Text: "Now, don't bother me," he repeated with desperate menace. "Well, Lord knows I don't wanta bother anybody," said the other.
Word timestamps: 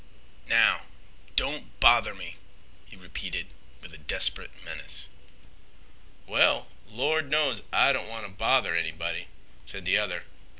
"Now, 0.47 0.87
don't 1.35 1.79
bother 1.79 2.15
me," 2.15 2.37
he 2.87 2.95
repeated 2.95 3.53
with 3.81 4.07
desperate 4.07 4.49
menace. 4.65 5.05
"Well, 6.25 6.69
Lord 6.89 7.29
knows 7.29 7.61
I 7.71 7.93
don't 7.93 8.09
wanta 8.09 8.29
bother 8.29 8.75
anybody," 8.75 9.27
said 9.63 9.85
the 9.85 9.99
other. 9.99 10.23